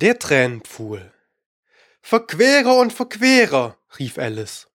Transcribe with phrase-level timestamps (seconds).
[0.00, 1.12] Der Tränenpfuhl.
[2.00, 4.68] Verquerer und Verquerer, rief Alice.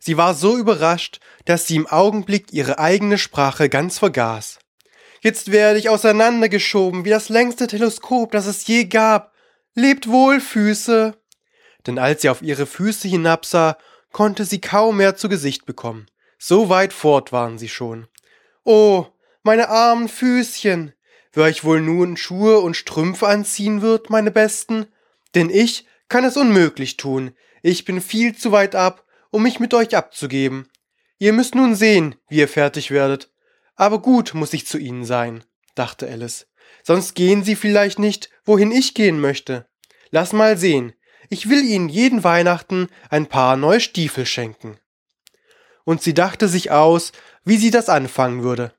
[0.00, 4.58] Sie war so überrascht, dass sie im Augenblick ihre eigene Sprache ganz vergaß.
[5.20, 9.32] Jetzt werde ich auseinandergeschoben wie das längste Teleskop, das es je gab.
[9.74, 11.14] Lebt wohl, Füße.
[11.86, 13.78] Denn als sie auf ihre Füße hinabsah,
[14.10, 16.08] konnte sie kaum mehr zu Gesicht bekommen.
[16.36, 18.08] So weit fort waren sie schon.
[18.64, 19.06] Oh,
[19.44, 20.94] meine armen Füßchen.
[21.32, 24.86] Wer euch wohl nun Schuhe und Strümpfe anziehen wird, meine Besten?
[25.34, 27.34] Denn ich kann es unmöglich tun.
[27.62, 30.68] Ich bin viel zu weit ab, um mich mit euch abzugeben.
[31.18, 33.30] Ihr müsst nun sehen, wie ihr fertig werdet.
[33.76, 35.44] Aber gut muss ich zu ihnen sein,
[35.74, 36.46] dachte Alice.
[36.82, 39.68] Sonst gehen sie vielleicht nicht, wohin ich gehen möchte.
[40.10, 40.94] Lass mal sehen.
[41.28, 44.78] Ich will ihnen jeden Weihnachten ein paar neue Stiefel schenken.
[45.84, 47.12] Und sie dachte sich aus,
[47.44, 48.72] wie sie das anfangen würde.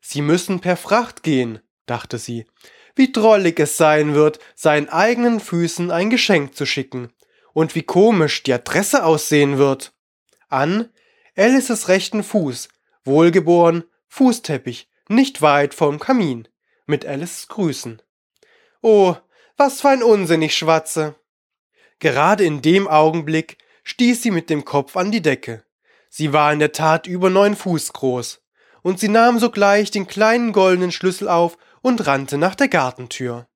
[0.00, 2.46] Sie müssen per Fracht gehen, dachte sie.
[2.94, 7.12] Wie drollig es sein wird, seinen eigenen Füßen ein Geschenk zu schicken.
[7.52, 9.92] Und wie komisch die Adresse aussehen wird.
[10.48, 10.90] An
[11.36, 12.68] Alices rechten Fuß,
[13.04, 16.48] wohlgeboren, Fußteppich, nicht weit vom Kamin,
[16.86, 18.00] mit Alice Grüßen.
[18.82, 19.16] Oh,
[19.56, 21.16] was für ein Unsinn ich schwatze.
[21.98, 25.64] Gerade in dem Augenblick stieß sie mit dem Kopf an die Decke.
[26.08, 28.40] Sie war in der Tat über neun Fuß groß,
[28.82, 33.46] und sie nahm sogleich den kleinen goldenen Schlüssel auf und rannte nach der Gartentür.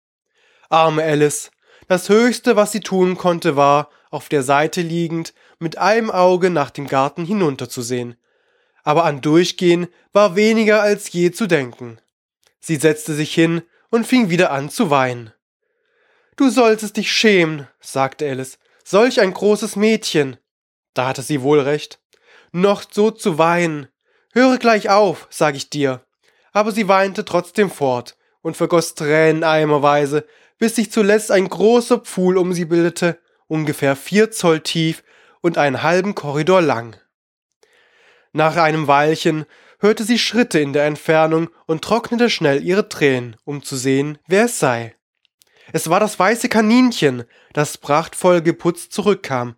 [0.68, 1.50] Arme Alice,
[1.88, 6.68] das Höchste, was sie tun konnte, war, auf der Seite liegend, mit einem Auge nach
[6.68, 8.18] dem Garten hinunterzusehen.
[8.84, 12.02] Aber an Durchgehen war weniger als je zu denken.
[12.60, 15.32] Sie setzte sich hin und fing wieder an zu weinen.
[16.36, 18.58] Du solltest dich schämen, sagte Alice.
[18.84, 20.36] Solch ein großes Mädchen.
[20.92, 21.98] Da hatte sie wohl recht.
[22.52, 23.88] Noch so zu weinen.
[24.34, 26.04] Höre gleich auf, sag ich dir.
[26.52, 30.27] Aber sie weinte trotzdem fort und vergoß Tränen eimerweise,
[30.58, 35.03] bis sich zuletzt ein großer Pfuhl um sie bildete, ungefähr vier Zoll tief
[35.41, 36.97] und einen halben Korridor lang.
[38.33, 39.46] Nach einem Weilchen
[39.80, 44.46] hörte sie Schritte in der Entfernung und trocknete schnell ihre Tränen, um zu sehen, wer
[44.46, 44.95] es sei.
[45.73, 49.57] Es war das weiße Kaninchen, das prachtvoll geputzt zurückkam,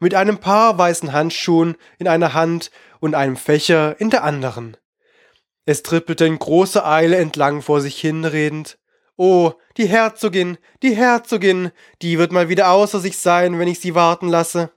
[0.00, 2.70] mit einem paar weißen Handschuhen in einer Hand
[3.00, 4.76] und einem Fächer in der anderen.
[5.64, 8.78] Es trippelte in großer Eile entlang vor sich hinredend.
[9.16, 13.94] Oh, die Herzogin, die Herzogin, die wird mal wieder außer sich sein, wenn ich sie
[13.94, 14.72] warten lasse.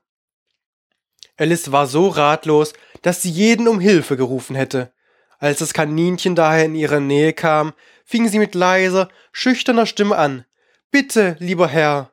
[1.37, 4.93] Alice war so ratlos, dass sie jeden um Hilfe gerufen hätte.
[5.39, 7.73] Als das Kaninchen daher in ihre Nähe kam,
[8.05, 10.45] fing sie mit leiser, schüchterner Stimme an.
[10.91, 12.11] Bitte, lieber Herr.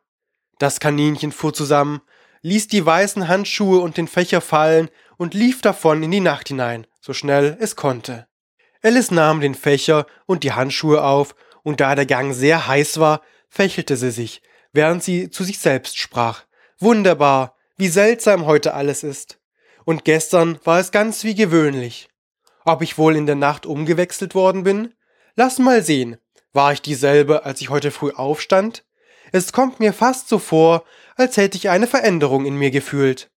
[0.58, 2.00] Das Kaninchen fuhr zusammen,
[2.40, 6.86] ließ die weißen Handschuhe und den Fächer fallen und lief davon in die Nacht hinein,
[7.00, 8.26] so schnell es konnte.
[8.82, 13.22] Alice nahm den Fächer und die Handschuhe auf, und da der Gang sehr heiß war,
[13.48, 16.42] fächelte sie sich, während sie zu sich selbst sprach.
[16.78, 19.38] Wunderbar, wie seltsam heute alles ist.
[19.84, 22.08] Und gestern war es ganz wie gewöhnlich.
[22.64, 24.94] Ob ich wohl in der Nacht umgewechselt worden bin?
[25.36, 26.18] Lass mal sehen.
[26.52, 28.84] War ich dieselbe, als ich heute früh aufstand?
[29.32, 30.84] Es kommt mir fast so vor,
[31.16, 33.30] als hätte ich eine Veränderung in mir gefühlt.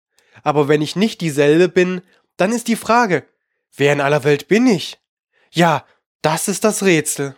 [0.41, 2.01] Aber wenn ich nicht dieselbe bin,
[2.37, 3.25] dann ist die Frage,
[3.75, 5.02] wer in aller Welt bin ich?
[5.55, 5.85] Ja,
[6.23, 7.35] das ist das Rätsel.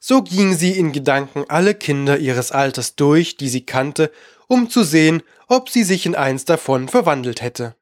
[0.00, 4.10] So ging sie in Gedanken alle Kinder ihres Alters durch, die sie kannte,
[4.48, 7.76] um zu sehen, ob sie sich in eins davon verwandelt hätte.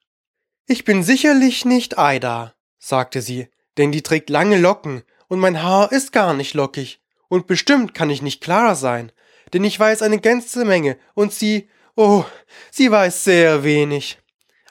[0.67, 3.49] Ich bin sicherlich nicht Aida, sagte sie,
[3.79, 7.01] denn die trägt lange Locken und mein Haar ist gar nicht lockig.
[7.29, 9.13] Und bestimmt kann ich nicht Clara sein,
[9.55, 12.25] denn ich weiß eine ganze Menge und sie, oh,
[12.71, 14.19] sie weiß sehr wenig.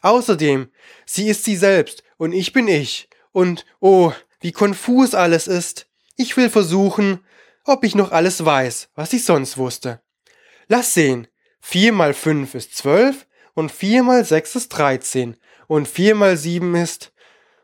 [0.04, 0.70] Außerdem,
[1.08, 3.10] sie ist sie selbst und ich bin ich.
[3.32, 5.88] Und, oh, wie konfus alles ist.
[6.16, 7.24] Ich will versuchen,
[7.66, 10.02] ob ich noch alles weiß, was ich sonst wusste.
[10.68, 11.28] Lass sehen.
[11.62, 15.36] Vier mal fünf ist zwölf und vier mal sechs ist dreizehn
[15.68, 17.12] und vier mal sieben ist,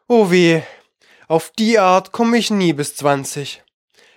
[0.08, 0.62] oh weh,
[1.28, 3.64] auf die Art komme ich nie bis zwanzig.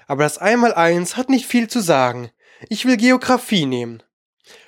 [0.09, 2.31] Aber das einmal eins hat nicht viel zu sagen.
[2.69, 4.03] Ich will Geographie nehmen.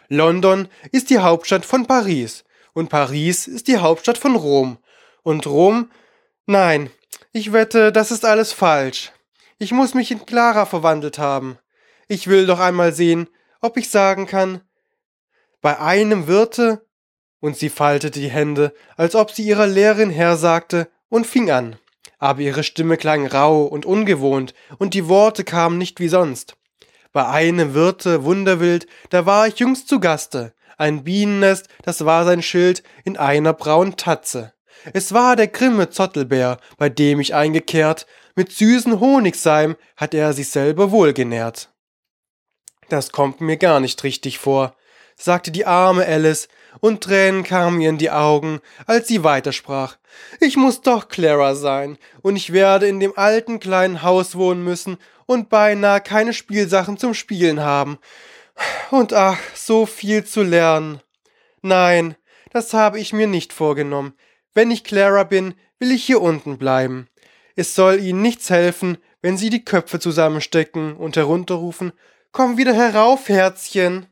[0.09, 4.79] London ist die Hauptstadt von Paris und Paris ist die Hauptstadt von Rom
[5.23, 5.91] und Rom,
[6.47, 6.91] nein,
[7.33, 9.13] ich wette, das ist alles falsch.
[9.59, 11.59] Ich muss mich in Clara verwandelt haben.
[12.09, 13.29] Ich will doch einmal sehen,
[13.61, 14.63] ob ich sagen kann.
[15.61, 16.87] Bei einem Wirte,
[17.41, 21.77] und sie faltete die Hände, als ob sie ihrer Lehrerin hersagte, und fing an.
[22.19, 26.57] Aber ihre Stimme klang rau und ungewohnt, und die Worte kamen nicht wie sonst.
[27.13, 30.55] Bei einem Wirte wunderwild, da war ich jüngst zu Gaste.
[30.79, 34.55] Ein Bienennest, das war sein Schild in einer braunen Tatze.
[34.93, 38.07] Es war der grimme Zottelbär, bei dem ich eingekehrt,
[38.37, 41.71] mit süßen Honigseim hat er sich selber wohlgenährt.
[42.89, 44.75] Das kommt mir gar nicht richtig vor,
[45.17, 46.49] sagte die arme Alice,
[46.81, 49.97] und Tränen kamen ihr in die Augen, als sie weitersprach.
[50.39, 54.99] Ich muss doch Clara sein, und ich werde in dem alten kleinen Haus wohnen müssen
[55.27, 57.99] und beinahe keine Spielsachen zum Spielen haben.
[58.91, 61.01] Und ach, so viel zu lernen.
[61.63, 62.17] Nein,
[62.53, 64.15] das habe ich mir nicht vorgenommen.
[64.55, 67.09] Wenn ich Clara bin, will ich hier unten bleiben.
[67.57, 71.93] Es soll ihnen nichts helfen, wenn sie die Köpfe zusammenstecken und herunterrufen,
[72.33, 74.07] Komm wieder herauf, Herzchen.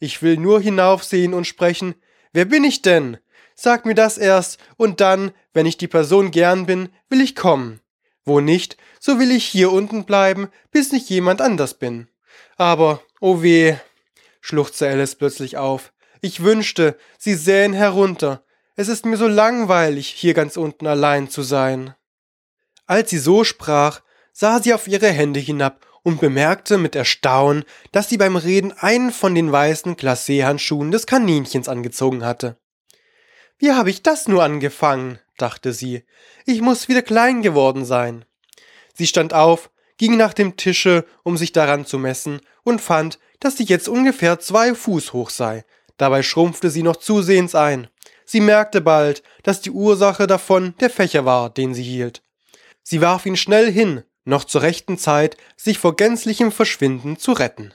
[0.00, 1.94] Ich will nur hinaufsehen und sprechen,
[2.32, 3.18] wer bin ich denn?
[3.54, 7.80] Sag mir das erst, und dann, wenn ich die Person gern bin, will ich kommen.
[8.24, 12.08] Wo nicht, so will ich hier unten bleiben, bis ich jemand anders bin.
[12.56, 13.76] Aber, oh weh,
[14.40, 15.92] schluchzte Alice plötzlich auf.
[16.20, 18.43] Ich wünschte, sie sähen herunter.
[18.76, 21.94] Es ist mir so langweilig, hier ganz unten allein zu sein.
[22.86, 24.00] Als sie so sprach,
[24.32, 29.12] sah sie auf ihre Hände hinab und bemerkte mit Erstaunen, dass sie beim Reden einen
[29.12, 32.58] von den weißen Glacé-Handschuhen des Kaninchens angezogen hatte.
[33.58, 35.20] Wie habe ich das nur angefangen?
[35.38, 36.04] dachte sie.
[36.44, 38.24] Ich muss wieder klein geworden sein.
[38.92, 43.56] Sie stand auf, ging nach dem Tische, um sich daran zu messen, und fand, dass
[43.56, 45.64] sie jetzt ungefähr zwei Fuß hoch sei.
[45.96, 47.88] Dabei schrumpfte sie noch zusehends ein.
[48.24, 52.22] Sie merkte bald, dass die Ursache davon der Fächer war, den sie hielt.
[52.82, 57.74] Sie warf ihn schnell hin, noch zur rechten Zeit, sich vor gänzlichem Verschwinden zu retten.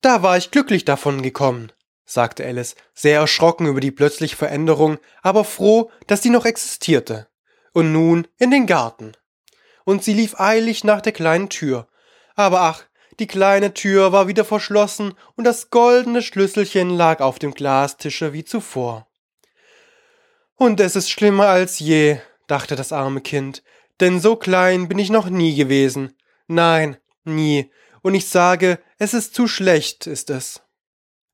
[0.00, 1.72] Da war ich glücklich davon gekommen,
[2.04, 7.28] sagte Alice, sehr erschrocken über die plötzliche Veränderung, aber froh, dass sie noch existierte.
[7.72, 9.12] Und nun in den Garten.
[9.84, 11.88] Und sie lief eilig nach der kleinen Tür.
[12.34, 12.84] Aber ach,
[13.18, 18.44] die kleine Tür war wieder verschlossen und das goldene Schlüsselchen lag auf dem Glastische wie
[18.44, 19.06] zuvor.
[20.56, 23.62] Und es ist schlimmer als je, dachte das arme Kind,
[24.00, 26.14] denn so klein bin ich noch nie gewesen.
[26.46, 27.70] Nein, nie.
[28.00, 30.62] Und ich sage, es ist zu schlecht, ist es.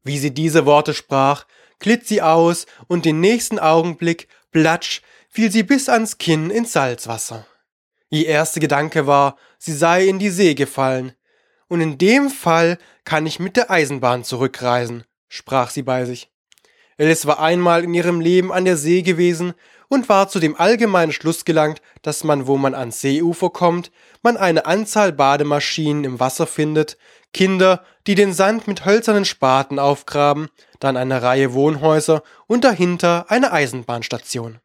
[0.03, 1.47] Wie sie diese Worte sprach,
[1.79, 7.47] glitt sie aus und den nächsten Augenblick, platsch, fiel sie bis ans Kinn ins Salzwasser.
[8.11, 11.13] Ihr erster Gedanke war, sie sei in die See gefallen.
[11.69, 16.32] Und in dem Fall kann ich mit der Eisenbahn zurückreisen, sprach sie bei sich.
[17.03, 19.55] Alice war einmal in ihrem Leben an der See gewesen
[19.89, 23.91] und war zu dem allgemeinen Schluss gelangt, dass man, wo man ans Seeufer kommt,
[24.23, 26.97] man eine Anzahl Bademaschinen im Wasser findet,
[27.35, 33.51] Kinder, die den Sand mit hölzernen Spaten aufgraben, dann eine Reihe Wohnhäuser und dahinter eine
[33.51, 34.61] Eisenbahnstation.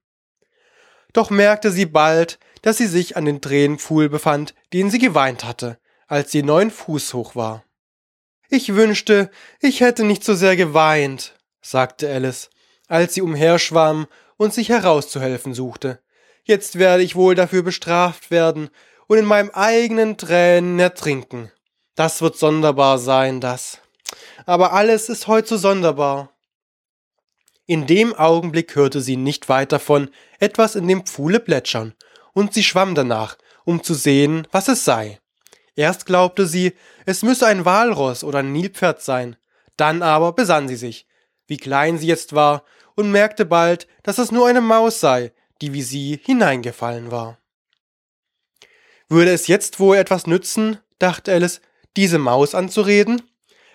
[1.13, 5.79] Doch merkte sie bald, dass sie sich an den Tränenpfuhl befand, den sie geweint hatte,
[6.07, 7.63] als sie neun Fuß hoch war.
[8.47, 11.33] Ich wünschte, ich hätte nicht so sehr geweint,
[11.69, 12.49] sagte Alice,
[12.87, 15.99] als sie umherschwamm und sich herauszuhelfen suchte.
[16.43, 18.69] Jetzt werde ich wohl dafür bestraft werden
[19.07, 21.51] und in meinem eigenen Tränen ertrinken.
[21.95, 23.79] Das wird sonderbar sein, das.
[24.45, 26.29] Aber alles ist heut so sonderbar.
[27.65, 30.09] In dem Augenblick hörte sie nicht weit davon
[30.39, 31.95] etwas in dem Pfuhle plätschern,
[32.33, 33.35] und sie schwamm danach,
[33.65, 35.19] um zu sehen, was es sei.
[35.75, 36.73] Erst glaubte sie,
[37.05, 39.35] es müsse ein Walross oder ein Nilpferd sein,
[39.75, 41.06] dann aber besann sie sich,
[41.47, 42.63] wie klein sie jetzt war
[42.95, 47.39] und merkte bald, dass es nur eine Maus sei, die wie sie hineingefallen war.
[49.09, 51.61] Würde es jetzt wohl etwas nützen, dachte Alice,
[51.95, 53.21] diese Maus anzureden?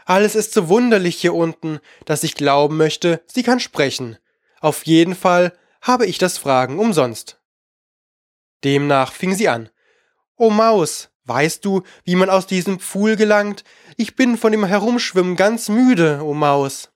[0.05, 4.19] Alles ist so wunderlich hier unten, dass ich glauben möchte, sie kann sprechen.
[4.61, 7.41] Auf jeden Fall habe ich das Fragen umsonst.
[8.65, 9.71] Demnach fing sie an.
[10.37, 13.65] O Maus, weißt du, wie man aus diesem Pfuhl gelangt?
[13.97, 16.92] Ich bin von dem Herumschwimmen ganz müde, o Maus.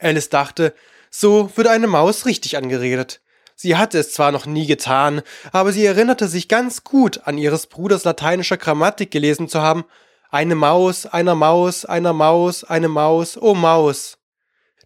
[0.00, 0.74] Alice dachte,
[1.10, 3.20] so würde eine Maus richtig angeredet.
[3.54, 7.66] Sie hatte es zwar noch nie getan, aber sie erinnerte sich ganz gut an ihres
[7.66, 9.84] Bruders lateinischer Grammatik gelesen zu haben.
[10.30, 14.16] Eine Maus, einer Maus, einer Maus, eine Maus, oh Maus.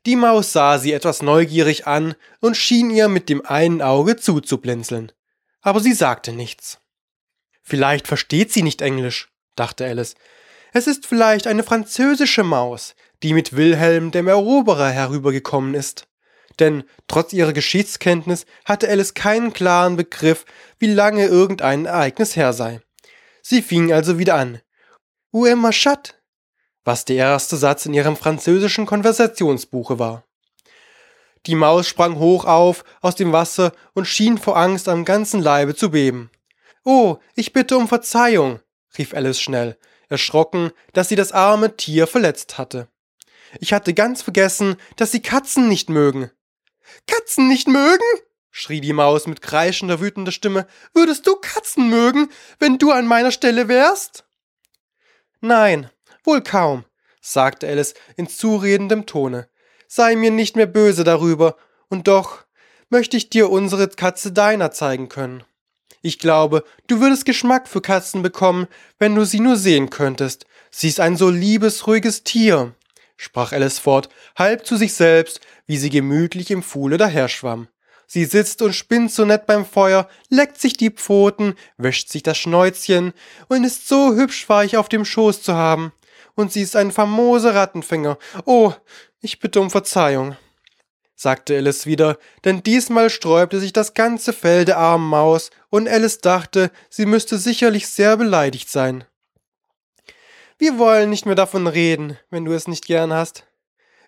[0.07, 5.13] Die Maus sah sie etwas neugierig an und schien ihr mit dem einen Auge zuzublinzeln.
[5.63, 6.79] Aber sie sagte nichts.
[7.63, 10.17] Vielleicht versteht sie nicht Englisch, dachte Alice.
[10.73, 16.07] Es ist vielleicht eine französische Maus, die mit Wilhelm dem Eroberer herübergekommen ist
[16.61, 20.45] denn trotz ihrer Geschichtskenntnis hatte Alice keinen klaren Begriff,
[20.79, 22.81] wie lange irgendein Ereignis her sei.
[23.43, 24.61] Sie fing also wieder an.
[25.33, 26.15] Où ma chatte?
[26.85, 30.25] Was der erste Satz in ihrem französischen Konversationsbuche war.
[31.47, 35.75] Die Maus sprang hoch auf aus dem Wasser und schien vor Angst am ganzen Leibe
[35.75, 36.31] zu beben.
[36.85, 38.61] Oh, ich bitte um Verzeihung,
[38.97, 39.79] rief Alice schnell,
[40.09, 42.89] erschrocken, dass sie das arme Tier verletzt hatte.
[43.61, 46.31] Ich hatte ganz vergessen, dass sie Katzen nicht mögen.
[47.07, 48.05] Katzen nicht mögen?
[48.51, 50.67] schrie die Maus mit kreischender, wütender Stimme.
[50.93, 52.29] Würdest du Katzen mögen,
[52.61, 54.25] wenn du an meiner Stelle wärst?
[55.41, 55.91] Nein,
[56.25, 56.87] Wohl kaum,
[57.21, 59.49] sagte Alice in zuredendem Tone.
[59.87, 61.57] Sei mir nicht mehr böse darüber,
[61.89, 62.45] und doch
[62.89, 65.45] möchte ich dir unsere Katze Deiner zeigen können.
[66.01, 68.67] Ich glaube, du würdest Geschmack für Katzen bekommen,
[68.99, 70.47] wenn du sie nur sehen könntest.
[70.71, 72.75] Sie ist ein so liebes, ruhiges Tier,
[73.17, 77.69] sprach Alice fort, halb zu sich selbst, wie sie gemütlich im Fuhle daherschwamm.
[78.07, 82.39] Sie sitzt und spinnt so nett beim Feuer, leckt sich die Pfoten, wäscht sich das
[82.39, 83.13] Schnäuzchen
[83.49, 85.93] und ist so hübsch weich auf dem Schoß zu haben.
[86.35, 88.19] Und sie ist ein famoser Rattenfänger.
[88.45, 88.73] Oh,
[89.21, 90.37] ich bitte um Verzeihung
[91.17, 96.19] sagte Alice wieder, denn diesmal sträubte sich das ganze Fell der armen Maus, und Alice
[96.19, 99.05] dachte, sie müsste sicherlich sehr beleidigt sein.
[100.65, 103.45] Wir wollen nicht mehr davon reden, wenn du es nicht gern hast.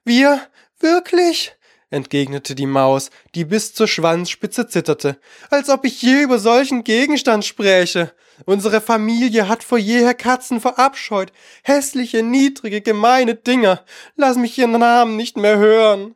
[0.07, 0.41] Wir?
[0.81, 1.55] Wirklich?
[1.91, 5.21] entgegnete die Maus, die bis zur Schwanzspitze zitterte,
[5.51, 8.15] als ob ich je über solchen Gegenstand spräche.
[8.47, 11.31] Unsere Familie hat vor jeher Katzen verabscheut,
[11.63, 13.85] hässliche, niedrige, gemeine Dinger.
[14.15, 16.15] Lass mich ihren Namen nicht mehr hören.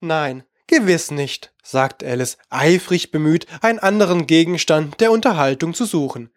[0.00, 6.30] Nein, gewiss nicht, sagte Alice, eifrig bemüht, einen anderen Gegenstand der Unterhaltung zu suchen.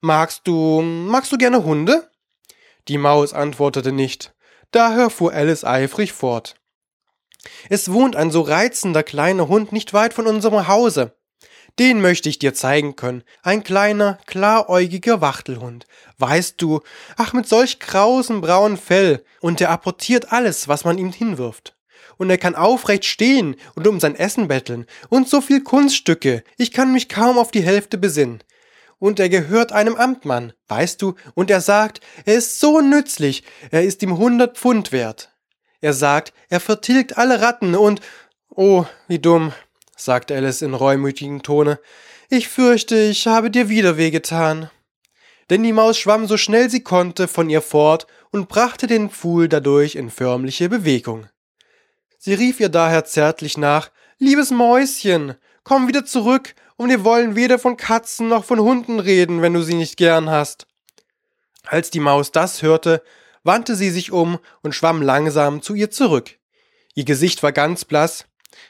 [0.00, 2.08] Magst du, magst du gerne Hunde?
[2.88, 4.34] Die Maus antwortete nicht.
[4.70, 6.56] Daher fuhr Alice eifrig fort.
[7.68, 11.16] Es wohnt ein so reizender kleiner Hund nicht weit von unserem Hause.
[11.78, 13.24] Den möchte ich dir zeigen können.
[13.42, 15.86] Ein kleiner, klaräugiger Wachtelhund.
[16.18, 16.80] Weißt du,
[17.16, 21.74] ach, mit solch krausem braunen Fell, und er apportiert alles, was man ihm hinwirft
[22.18, 26.70] und er kann aufrecht stehen und um sein Essen betteln und so viel Kunststücke, ich
[26.70, 28.42] kann mich kaum auf die Hälfte besinnen.
[29.02, 33.42] Und er gehört einem Amtmann, weißt du, und er sagt, er ist so nützlich,
[33.72, 35.32] er ist ihm hundert Pfund wert.
[35.80, 38.00] Er sagt, er vertilgt alle Ratten und,
[38.48, 39.52] oh, wie dumm,
[39.96, 41.80] sagte Alice in reumütigem Tone,
[42.30, 44.70] ich fürchte, ich habe dir wieder wehgetan.
[45.50, 49.48] Denn die Maus schwamm so schnell sie konnte von ihr fort und brachte den Pfuhl
[49.48, 51.26] dadurch in förmliche Bewegung.
[52.18, 57.58] Sie rief ihr daher zärtlich nach Liebes Mäuschen, komm wieder zurück, und wir wollen weder
[57.58, 60.66] von Katzen noch von Hunden reden, wenn du sie nicht gern hast.
[61.64, 63.02] Als die Maus das hörte,
[63.44, 66.38] wandte sie sich um und schwamm langsam zu ihr zurück.
[66.94, 68.26] Ihr Gesicht war ganz blass,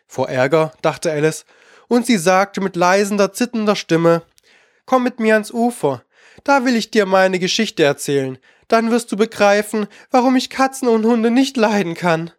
[0.07, 1.45] vor Ärger, dachte Alice,
[1.89, 4.23] und sie sagte mit leisender, zitternder Stimme
[4.85, 6.03] Komm mit mir ans Ufer,
[6.45, 11.05] da will ich dir meine Geschichte erzählen, dann wirst du begreifen, warum ich Katzen und
[11.05, 12.33] Hunde nicht leiden kann.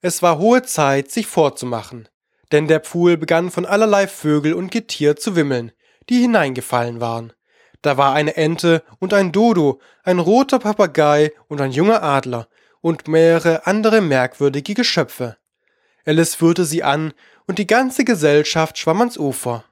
[0.00, 2.08] Es war hohe Zeit, sich vorzumachen,
[2.52, 5.72] denn der Pfuhl begann von allerlei Vögel und Getier zu wimmeln,
[6.08, 7.32] die hineingefallen waren.
[7.80, 12.48] Da war eine Ente und ein Dodo, ein roter Papagei und ein junger Adler
[12.80, 15.36] und mehrere andere merkwürdige Geschöpfe.
[16.04, 17.12] Alice führte sie an,
[17.46, 19.64] und die ganze Gesellschaft schwamm ans Ufer.